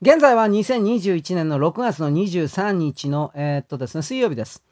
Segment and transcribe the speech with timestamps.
[0.00, 4.62] 現在は2021年の6月の23日の、えー、っとですね、水曜日です。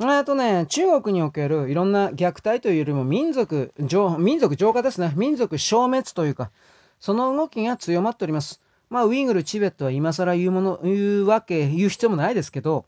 [0.00, 3.72] えっとね、中国におけるいろんな虐待というよりも民族、
[4.18, 5.12] 民族浄化ですね。
[5.14, 6.50] 民族消滅というか、
[6.98, 8.60] その動きが強まっております。
[8.90, 12.84] まあ、ウイグル、チベットは今更言うもの、言うわけ、言う必要もないですけど、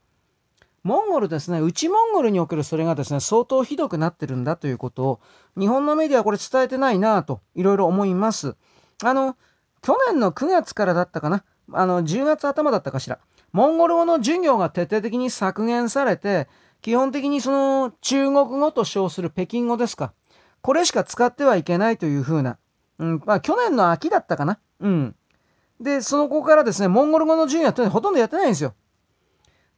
[0.83, 5.21] モンゴルですね、内モンゴルにおけるそれがですね、相当ひどくなってるんだということを、
[5.57, 8.57] 日本のメディアはこれ伝えてないなぁと、いろいろ思います。
[9.05, 9.37] あの、
[9.81, 11.45] 去年の9月からだったかな。
[11.73, 13.19] あの、10月頭だったかしら。
[13.53, 16.49] モンゴル語の授業が徹底的に削減されて、
[16.83, 20.13] 基本的にその中国語と称する北京語ですか。
[20.61, 22.59] これしか使ってはいけないというふうな。
[22.99, 24.59] うん、まあ去年の秋だったかな。
[24.81, 25.15] うん。
[25.81, 28.75] で、その子からですね、モンゴル語の授業はほとんどやってないんですよ。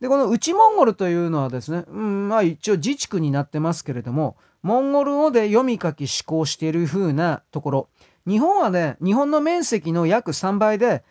[0.01, 7.89] で、この内モンゴルというのはですね、うん、まあ一応自治区になってますけれども、モンゴル語で読み書き思考しているふうなところ。
[8.27, 11.05] 日本はね、日本の面積の約3倍で、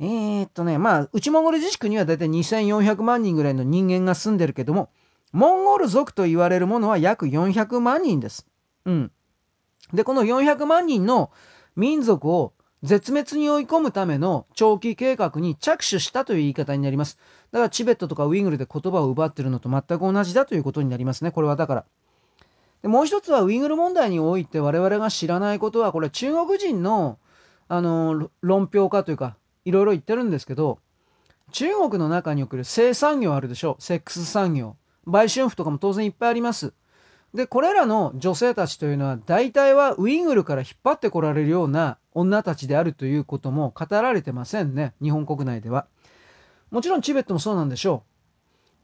[0.00, 4.90] えー、っとね、まあ、内モンゴル自治区にはだいたい2400万人ぐらいの人間が住んでるけども、
[5.32, 8.46] モンゴル族と言われるものは約400万人です。
[8.84, 9.12] うん。
[9.92, 11.30] で、この400万人の
[11.76, 17.18] 民族を絶滅に追い込むための長期計画に着手したという言い方になります。
[17.50, 21.30] だからチベットとかウイグルで言葉を奪ってるのと全く同じだということになりますね。
[21.30, 21.84] これはだから。
[22.82, 27.18] でもう一つはウイグル問題において我々が知らないことは、これ中国人の、
[27.68, 30.78] あの、論評家というか、いろいろ言ってるんですけど、
[31.52, 33.76] 中国の中における性産業あるでしょ？
[33.78, 34.76] セックス産業。
[35.06, 36.72] 売春婦とかも当然いっぱいあります。
[37.34, 44.94] で、これらの女性たちというのは、大体はウイグルから引っ張ってこられるような女たちであるということも語られてませんね。
[45.02, 45.86] 日本国内では。
[46.70, 48.13] もちろんチベットもそうなんでしょう。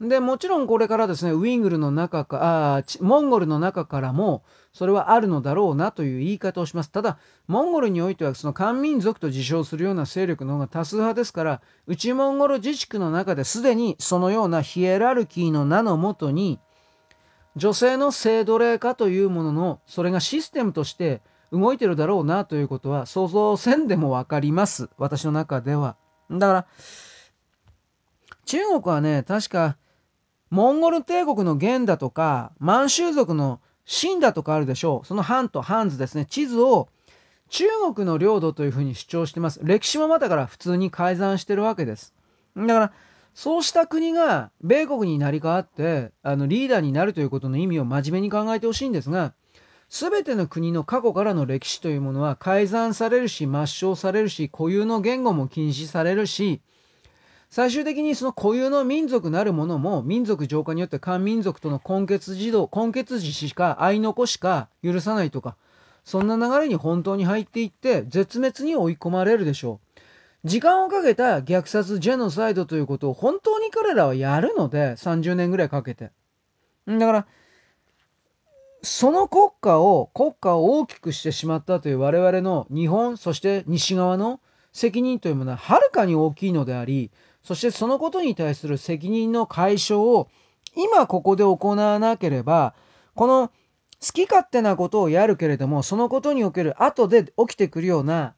[0.01, 6.89] で、もちろんこれからですね、ウイグルの中か、あモンゴルの中からも、それはあるのだろうなという言い方をします。
[6.89, 16.59] ただ、モンゴルにおいてはその漢民族と自称するような勢力の方が多数派ですから、内モンゴル自治区の中ですでにそのようなヒエラルキーの名のもとに、
[17.55, 24.89] 女性の性奴隷化というものの、それがシステムとして動いてるだろうなということは想像せんでもわかります。
[24.97, 25.95] 私の中では。
[26.31, 26.65] だから、
[28.45, 29.77] 中国はね、確か、
[30.51, 35.07] モンゴル帝国の元だとか、満州族の秦だとかあるでしょう。
[35.07, 36.25] その藩とハンズですね。
[36.25, 36.89] 地図を
[37.49, 39.61] 中国の領土というふうに主張してます。
[39.63, 42.13] 歴史もまたから普通に改ざんしてるわけです。
[42.57, 42.93] だから、
[43.33, 49.33] そうした国が米国になり変わって、あの、リーダーになるということの意味を真面目に考えてほしいんですが、
[49.87, 56.61] すべての国の過去からの歴史というものは改ざんされるし、抹消されるし、固有の言語も禁止されるし、
[57.51, 65.57] 最終的にその固有の民族なるものも民族浄化によって漢民族との根血児童、根血児しか、愛の子しか許さないとか、
[66.05, 69.99] そんな流れに本当に入っていって絶滅に追い込まれるでしょう。
[70.45, 76.11] 時間をかけた虐殺、ジェノサイドということを本当に彼らはやるので、30年ぐらいかけて。
[76.87, 77.27] だから、
[78.81, 84.39] その国家を、国家を大きくしてしまったという我々の日本、そして西側の
[84.73, 87.11] 責任というものははるかに大きいのであり、
[87.43, 90.29] そしてそのことに対する責任の解消を
[90.75, 92.73] 今ここで行わなければ、
[93.15, 93.53] この好
[94.13, 98.35] き勝手なことをやるけれども、そのことにおける後で起きてくるような、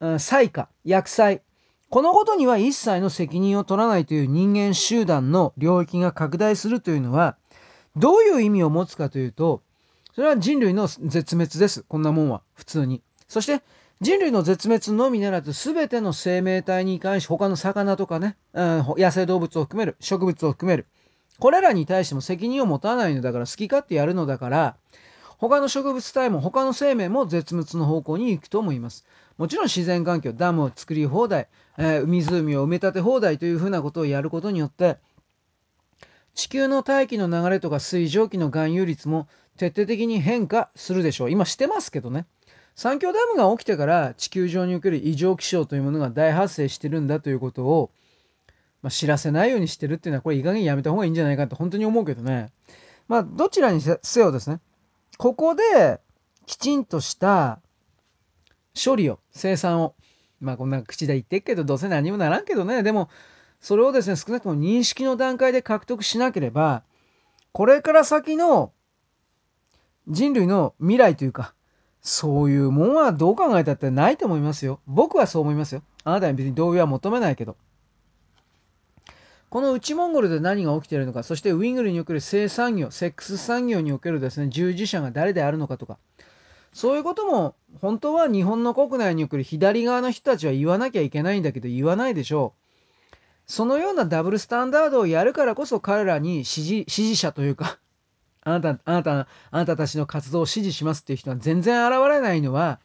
[0.00, 1.42] うん、災禍、薬災、
[1.88, 7.36] このことには一切の責任を取らないという人間集団の領域が拡大するというのは、
[7.96, 9.62] どういう意味を持つかというと、
[10.14, 11.84] それは人類の絶滅です。
[11.88, 13.02] こんなもんは、普通に。
[13.28, 13.62] そして、
[14.02, 20.86] 人類の絶滅のみならず全ての生命体に関し他の魚とかね、うん、野生動物を含める植物を含める。
[21.38, 24.76] これらに対しても責任を持たないのだから好き勝手やるのだから
[25.38, 29.06] 他の植物体も他の生命も絶滅の方向に行くと思います。
[29.38, 31.46] もちろん自然環境ダムを作り放題、
[31.78, 34.96] えー、湖を埋め立て放題というふうなことをやることによって
[36.34, 41.30] 地球の大気の流れとか水蒸気の含有率も徹底的に変化するでしょう。
[41.30, 42.26] 今してますけどね。
[42.74, 47.90] 三峡ダムが起きてから地球上における異常気象というものが大発生してるんだということを、
[48.82, 52.50] まあ、知らせないようにしてるっていうのはこれいい加減やめた方がいいんじゃないかって本当に思うけどね。
[53.08, 54.60] まあどちらにせよですね、
[55.18, 56.00] ここで
[56.46, 57.60] きちんとした
[58.82, 59.94] 処理を、生産を、
[60.40, 63.10] まあこんな口で言ってっけどどうせ何もならんけどね、でも
[63.60, 66.82] それをですね、少なくとも認識の段階で獲得しなければ、
[67.52, 68.72] これから先の
[70.08, 71.54] 人類の未来というか、
[72.02, 74.80] そういうもんはどう考えたってないと思いますよ。
[74.86, 75.82] 僕はそう思いますよ。
[76.04, 77.56] あなたに別に同意は求めないけど。
[79.50, 85.98] この内モンゴルで何が起きているのか、そしてウイグルにおける性産業、セックス産業におけるですね、従事者が誰であるのかとか、
[86.72, 93.12] そういうことも本当は日本の国内に送る左側の人たちは言わなきゃいけないんだけど言わないでしょう。
[93.46, 97.78] そのようなダブルスタンダードをやるからこそ彼らに支持支持者というか
[98.44, 99.26] あなた、あなた、あ
[99.58, 102.80] なたたちの活動を支持しますっていう人は全然現れないのは、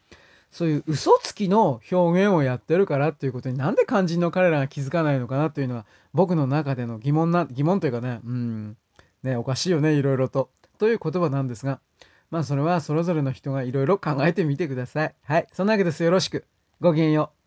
[0.50, 5.84] そういう嘘つきの表現をやってるからっていうことになんで肝心の彼らが気づかないのかなというのは
[6.14, 8.76] 僕の中での疑問な、疑問というかね、うん、
[9.22, 10.50] ね、おかしいよね、いろいろと。
[10.78, 11.80] という言葉なんですが、
[12.30, 15.14] まあそれはそれぞれの人がいろいろ考えてみてください。
[15.24, 15.46] はい。
[15.52, 16.02] そんなわけです。
[16.04, 16.44] よろしく。
[16.80, 17.37] ごきげんよう。